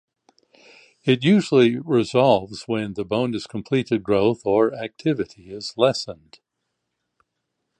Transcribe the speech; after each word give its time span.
It 1.03 1.23
usually 1.23 1.77
resolves 1.77 2.63
when 2.63 2.95
the 2.95 3.05
bone 3.05 3.33
has 3.33 3.45
completed 3.45 4.01
growth 4.01 4.41
or 4.47 4.73
activity 4.73 5.51
is 5.51 5.75
lessened. 5.77 6.39